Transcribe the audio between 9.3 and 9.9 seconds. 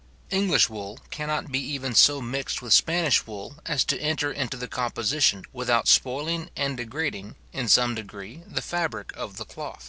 the cloth.